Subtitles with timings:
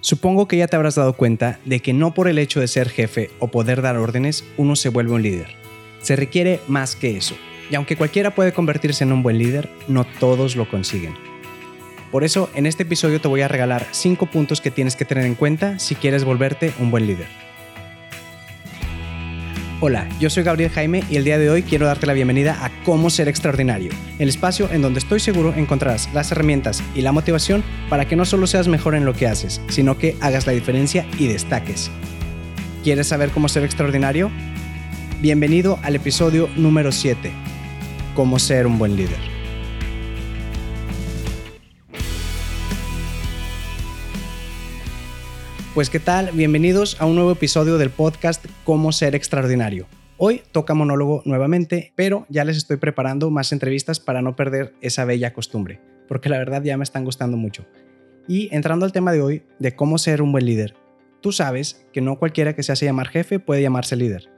[0.00, 2.88] Supongo que ya te habrás dado cuenta de que no por el hecho de ser
[2.88, 5.48] jefe o poder dar órdenes uno se vuelve un líder.
[6.00, 7.34] Se requiere más que eso.
[7.70, 11.14] Y aunque cualquiera puede convertirse en un buen líder, no todos lo consiguen.
[12.10, 15.24] Por eso, en este episodio te voy a regalar 5 puntos que tienes que tener
[15.24, 17.49] en cuenta si quieres volverte un buen líder.
[19.82, 22.70] Hola, yo soy Gabriel Jaime y el día de hoy quiero darte la bienvenida a
[22.84, 27.64] Cómo Ser Extraordinario, el espacio en donde estoy seguro encontrarás las herramientas y la motivación
[27.88, 31.06] para que no solo seas mejor en lo que haces, sino que hagas la diferencia
[31.18, 31.90] y destaques.
[32.84, 34.30] ¿Quieres saber cómo ser extraordinario?
[35.22, 37.32] Bienvenido al episodio número 7,
[38.14, 39.29] Cómo ser un buen líder.
[45.72, 49.86] Pues qué tal, bienvenidos a un nuevo episodio del podcast Cómo ser extraordinario.
[50.16, 55.04] Hoy toca monólogo nuevamente, pero ya les estoy preparando más entrevistas para no perder esa
[55.04, 57.66] bella costumbre, porque la verdad ya me están gustando mucho.
[58.26, 60.74] Y entrando al tema de hoy, de cómo ser un buen líder.
[61.20, 64.28] Tú sabes que no cualquiera que se hace llamar jefe puede llamarse líder.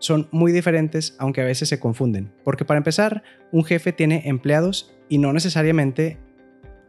[0.00, 4.94] Son muy diferentes, aunque a veces se confunden, porque para empezar, un jefe tiene empleados
[5.08, 6.18] y no necesariamente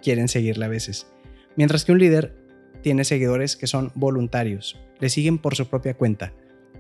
[0.02, 1.08] quieren seguirle a veces.
[1.56, 2.45] Mientras que un líder
[2.86, 6.34] tiene seguidores que son voluntarios, le siguen por su propia cuenta.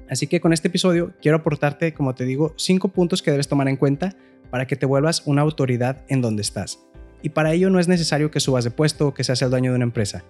[0.07, 3.67] Así que con este episodio quiero aportarte, como te digo, cinco puntos que debes tomar
[3.69, 4.15] en cuenta
[4.51, 6.79] para que te vuelvas una autoridad en donde estás.
[7.23, 9.71] Y para ello no es necesario que subas de puesto o que seas el dueño
[9.71, 10.23] de una empresa.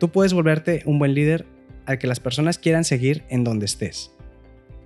[0.00, 1.46] Tú puedes volverte un buen líder
[1.86, 4.10] al que las personas quieran seguir en donde estés.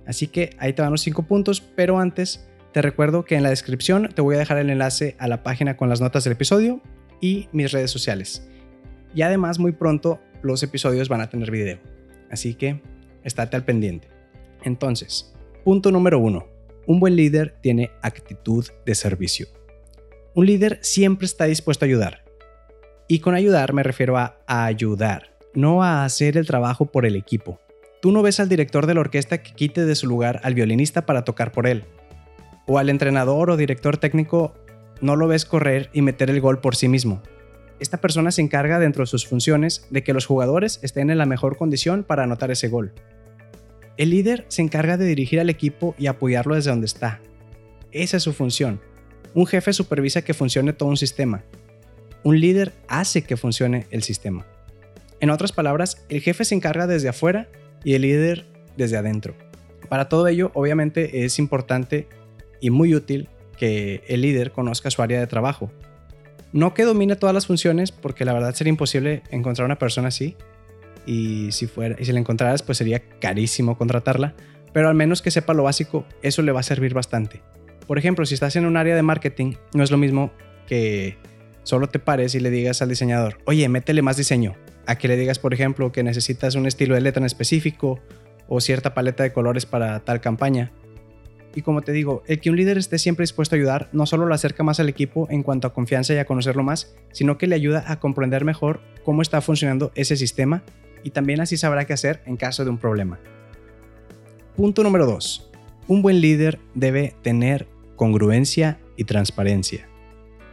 [0.05, 3.49] Así que ahí te van los cinco puntos, pero antes te recuerdo que en la
[3.49, 6.83] descripción te voy a dejar el enlace a la página con las notas del episodio
[7.19, 8.47] y mis redes sociales.
[9.15, 11.79] Y además muy pronto los episodios van a tener video.
[12.29, 12.81] Así que
[13.23, 14.07] estate al pendiente.
[14.63, 15.33] Entonces,
[15.63, 16.47] punto número uno.
[16.87, 19.47] Un buen líder tiene actitud de servicio.
[20.35, 22.25] Un líder siempre está dispuesto a ayudar.
[23.07, 27.59] Y con ayudar me refiero a, ayudar, no a hacer el trabajo por el equipo.
[28.01, 31.05] Tú no ves al director de la orquesta que quite de su lugar al violinista
[31.05, 31.85] para tocar por él.
[32.67, 34.53] O al entrenador o director técnico
[35.01, 37.21] no lo ves correr y meter el gol por sí mismo.
[37.79, 41.25] Esta persona se encarga dentro de sus funciones de que los jugadores estén en la
[41.25, 42.93] mejor condición para anotar ese gol.
[43.97, 47.21] El líder se encarga de dirigir al equipo y apoyarlo desde donde está.
[47.91, 48.81] Esa es su función.
[49.33, 51.43] Un jefe supervisa que funcione todo un sistema.
[52.23, 54.45] Un líder hace que funcione el sistema.
[55.19, 57.49] En otras palabras, el jefe se encarga desde afuera
[57.83, 58.45] y el líder
[58.77, 59.35] desde adentro.
[59.89, 62.07] Para todo ello, obviamente es importante
[62.59, 65.71] y muy útil que el líder conozca su área de trabajo,
[66.55, 70.37] no que domine todas las funciones, porque la verdad sería imposible encontrar una persona así.
[71.05, 74.35] Y si, fuera, y si la encontraras, pues sería carísimo contratarla.
[74.71, 77.41] Pero al menos que sepa lo básico, eso le va a servir bastante.
[77.85, 80.31] Por ejemplo, si estás en un área de marketing, no es lo mismo
[80.65, 81.17] que
[81.63, 84.55] solo te pares y le digas al diseñador, oye, métele más diseño.
[84.87, 87.99] A que le digas, por ejemplo, que necesitas un estilo de letra en específico
[88.47, 90.71] o cierta paleta de colores para tal campaña.
[91.55, 94.25] Y como te digo, el que un líder esté siempre dispuesto a ayudar no solo
[94.25, 97.47] lo acerca más al equipo en cuanto a confianza y a conocerlo más, sino que
[97.47, 100.63] le ayuda a comprender mejor cómo está funcionando ese sistema
[101.01, 103.19] y también así sabrá qué hacer en caso de un problema.
[104.57, 105.49] Punto número 2.
[105.87, 109.87] Un buen líder debe tener congruencia y transparencia.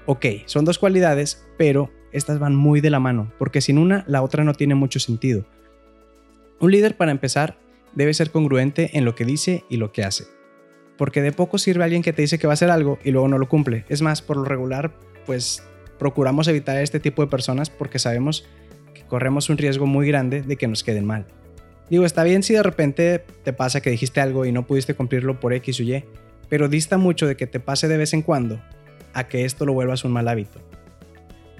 [0.06, 4.22] Ok, son dos cualidades, pero estas van muy de la mano, porque sin una la
[4.22, 5.46] otra no tiene mucho sentido.
[6.60, 7.56] Un líder, para empezar,
[7.94, 10.41] debe ser congruente en lo que dice y lo que hace
[11.02, 13.26] porque de poco sirve alguien que te dice que va a hacer algo y luego
[13.26, 13.84] no lo cumple.
[13.88, 14.92] Es más, por lo regular,
[15.26, 15.64] pues
[15.98, 18.46] procuramos evitar a este tipo de personas porque sabemos
[18.94, 21.26] que corremos un riesgo muy grande de que nos queden mal.
[21.90, 25.40] Digo, está bien si de repente te pasa que dijiste algo y no pudiste cumplirlo
[25.40, 26.04] por X o Y,
[26.48, 28.62] pero dista mucho de que te pase de vez en cuando
[29.12, 30.60] a que esto lo vuelvas un mal hábito.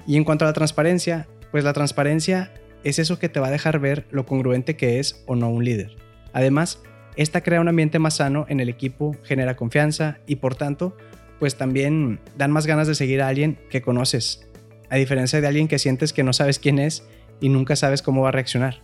[0.07, 2.53] Y en cuanto a la transparencia, pues la transparencia
[2.85, 5.65] es eso que te va a dejar ver lo congruente que es o no un
[5.65, 5.97] líder.
[6.31, 6.81] Además,
[7.15, 10.95] esta crea un ambiente más sano en el equipo, genera confianza y por tanto,
[11.39, 14.47] pues también dan más ganas de seguir a alguien que conoces,
[14.89, 17.03] a diferencia de alguien que sientes que no sabes quién es
[17.39, 18.81] y nunca sabes cómo va a reaccionar.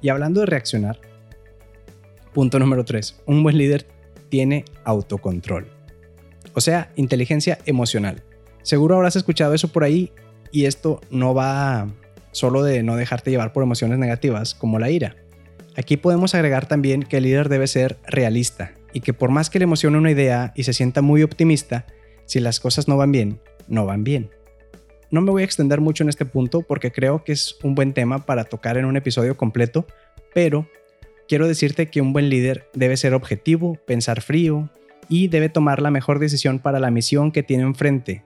[0.00, 1.00] Y hablando de reaccionar,
[2.32, 3.86] punto número 3, un buen líder
[4.28, 5.66] tiene autocontrol,
[6.54, 8.22] o sea, inteligencia emocional.
[8.62, 10.12] Seguro habrás escuchado eso por ahí
[10.52, 11.88] y esto no va
[12.32, 15.16] solo de no dejarte llevar por emociones negativas como la ira,
[15.80, 19.58] Aquí podemos agregar también que el líder debe ser realista y que por más que
[19.58, 21.86] le emocione una idea y se sienta muy optimista,
[22.26, 24.28] si las cosas no van bien, no van bien.
[25.10, 27.94] No me voy a extender mucho en este punto porque creo que es un buen
[27.94, 29.86] tema para tocar en un episodio completo,
[30.34, 30.68] pero
[31.26, 34.68] quiero decirte que un buen líder debe ser objetivo, pensar frío
[35.08, 38.22] y debe tomar la mejor decisión para la misión que tiene enfrente.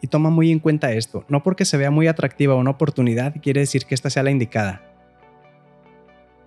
[0.00, 3.60] Y toma muy en cuenta esto, no porque se vea muy atractiva una oportunidad quiere
[3.60, 4.95] decir que esta sea la indicada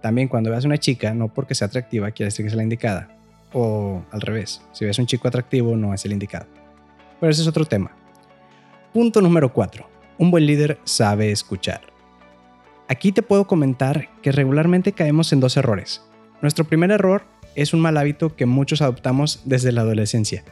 [0.01, 3.09] También cuando veas una chica, no porque sea atractiva quiere decir que es la indicada.
[3.53, 6.47] O al revés, si ves un chico atractivo no es el indicado.
[7.19, 7.91] Pero ese es otro tema.
[8.93, 9.87] Punto número 4.
[10.17, 11.81] Un buen líder sabe escuchar.
[12.87, 16.01] Aquí te puedo comentar que regularmente caemos en dos errores.
[16.41, 17.23] Nuestro primer error
[17.55, 20.43] es un mal hábito que muchos adoptamos desde la adolescencia,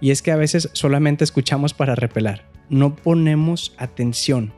[0.00, 4.52] y es que a veces solamente escuchamos para repelar, no ponemos atención,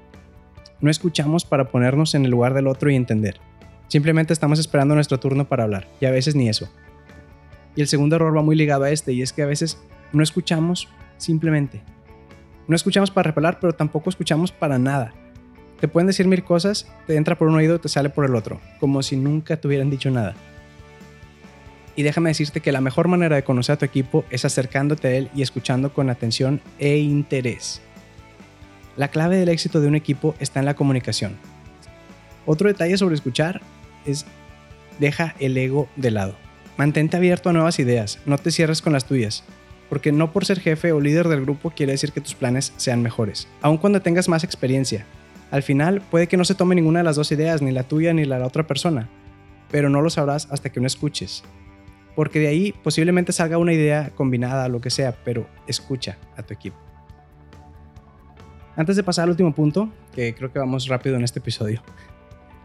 [0.81, 3.41] no escuchamos para ponernos en el lugar del otro y entender.
[3.89, 6.69] Simplemente estamos esperando nuestro turno para hablar, y a veces ni eso.
[7.77, 9.79] Y el segundo error va muy ligado a este, y es que a veces
[10.13, 10.89] no escuchamos
[11.19, 11.83] simplemente.
[12.67, 15.13] No escuchamos para repelar, pero tampoco escuchamos para nada.
[15.81, 18.61] Te pueden decir mil cosas, te entra por un oído te sale por el otro,
[18.81, 20.35] como si nunca te hubieran dicho nada.
[21.97, 25.13] Y déjame decirte que la mejor manera de conocer a tu equipo es acercándote a
[25.13, 27.81] él y escuchando con atención e interés.
[28.97, 31.37] La clave del éxito de un equipo está en la comunicación.
[32.47, 33.61] Otro detalle sobre escuchar
[34.07, 34.27] es
[34.99, 36.35] deja el ego de lado.
[36.77, 39.45] Mantente abierto a nuevas ideas, no te cierres con las tuyas,
[39.89, 43.03] porque no por ser jefe o líder del grupo quiere decir que tus planes sean
[43.03, 45.05] mejores, aun cuando tengas más experiencia.
[45.51, 48.13] Al final puede que no se tome ninguna de las dos ideas, ni la tuya
[48.13, 49.09] ni la de la otra persona,
[49.71, 51.45] pero no lo sabrás hasta que no escuches
[52.15, 56.55] porque de ahí posiblemente salga una idea combinada, lo que sea, pero escucha a tu
[56.55, 56.77] equipo.
[58.77, 61.83] Antes de pasar al último punto, que creo que vamos rápido en este episodio,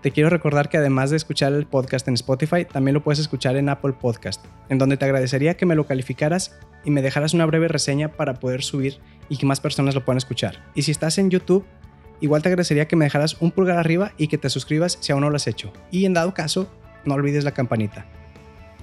[0.02, 3.58] te quiero recordar que además de escuchar el podcast en Spotify, también lo puedes escuchar
[3.58, 7.46] en Apple Podcast, en donde te agradecería que me lo calificaras y me dejaras una
[7.46, 10.64] breve reseña para poder subir y que más personas lo puedan escuchar.
[10.74, 11.66] Y si estás en YouTube,
[12.22, 15.22] igual te agradecería que me dejaras un pulgar arriba y que te suscribas si aún
[15.22, 15.74] no lo has hecho.
[15.92, 16.72] Y en dado caso,
[17.04, 18.06] no olvides la campanita.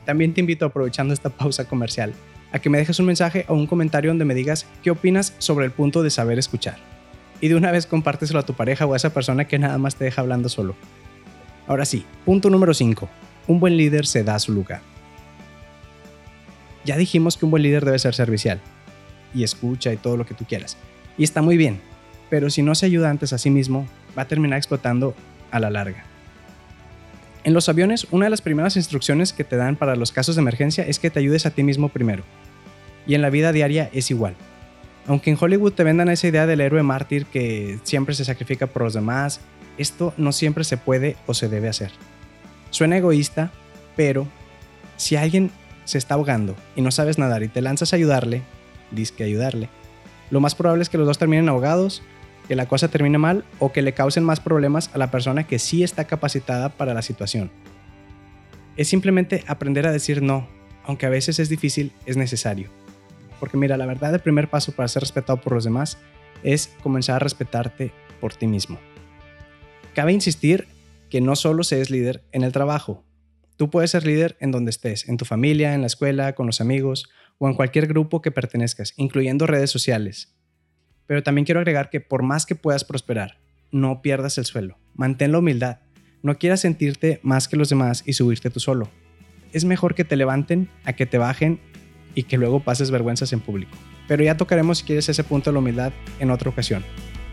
[0.05, 2.13] También te invito, aprovechando esta pausa comercial,
[2.53, 5.65] a que me dejes un mensaje o un comentario donde me digas qué opinas sobre
[5.65, 6.77] el punto de saber escuchar.
[7.41, 9.97] Y de una vez compárteselo a tu pareja o a esa persona que nada más
[9.97, 10.77] te deja hablando solo.
[11.67, 13.09] Ahora sí, punto número 5.
[13.49, 14.81] Un buen líder se da su lugar.
[16.85, 18.61] Ya dijimos que un buen líder debe ser servicial
[19.35, 20.77] y escucha y todo lo que tú quieras.
[21.19, 21.81] Y está muy bien,
[22.31, 23.87] pero si no se ayuda antes a sí mismo,
[24.17, 25.15] va a terminar explotando
[25.51, 26.05] a la larga.
[27.43, 30.43] En los aviones, una de las primeras instrucciones que te dan para los casos de
[30.43, 32.25] emergencia es que te ayudes a ti mismo primero.
[33.07, 34.35] Y en la vida diaria es igual.
[35.07, 38.83] Aunque en Hollywood te vendan esa idea del héroe mártir que siempre se sacrifica por
[38.83, 39.41] los demás,
[39.79, 41.91] esto no siempre se puede o se debe hacer.
[42.71, 43.51] Suena egoísta,
[43.97, 44.27] pero
[44.97, 45.51] si alguien
[45.85, 48.43] se está ahogando y no sabes nadar y te lanzas a ayudarle,
[48.91, 49.69] dices que ayudarle,
[50.31, 52.03] lo más probable es que los dos terminen ahogados
[52.47, 55.59] que la cosa termine mal o que le causen más problemas a la persona que
[55.59, 57.51] sí está capacitada para la situación.
[58.77, 60.49] Es simplemente aprender a decir no,
[60.85, 62.71] aunque a veces es difícil, es necesario.
[63.41, 65.99] Porque mira, la verdad el primer paso para ser respetado por los demás
[66.43, 68.79] es comenzar a respetarte por ti mismo.
[69.97, 70.69] Cabe insistir
[71.09, 73.03] que no solo se líder en el trabajo.
[73.57, 76.61] Tú puedes ser líder en donde estés, en tu familia, en la escuela, con los
[76.61, 77.09] amigos
[77.39, 80.37] o en cualquier grupo que pertenezcas, incluyendo redes sociales.
[81.07, 83.39] Pero también quiero agregar que por más que puedas prosperar,
[83.73, 84.79] no pierdas el suelo.
[84.93, 85.79] Mantén la humildad.
[86.23, 88.91] No quieras sentirte más que los demás y subirte tú solo.
[89.55, 91.59] Es mejor que te levanten a que te bajen
[92.15, 93.75] y que luego pases vergüenzas en público.
[94.09, 96.85] Pero ya tocaremos si quieres ese punto de la humildad en otra ocasión.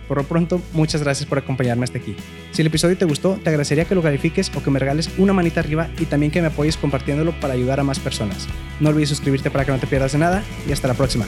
[0.07, 2.15] Por lo pronto, muchas gracias por acompañarme hasta aquí.
[2.51, 5.33] Si el episodio te gustó, te agradecería que lo califiques o que me regales una
[5.33, 8.48] manita arriba y también que me apoyes compartiéndolo para ayudar a más personas.
[8.79, 11.25] No olvides suscribirte para que no te pierdas de nada y hasta la próxima.